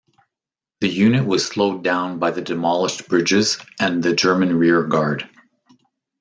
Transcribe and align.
The 0.79 0.89
unit 0.89 1.27
was 1.27 1.45
slowed 1.45 1.83
down 1.83 2.17
by 2.17 2.31
the 2.31 2.41
demolished 2.41 3.07
bridges 3.07 3.59
and 3.79 4.01
the 4.01 4.15
German 4.15 4.57
rear 4.57 4.81
guard. 4.81 5.29